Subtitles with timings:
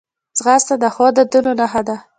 [0.37, 1.95] ځغاسته د ښو عادتونو نښه ده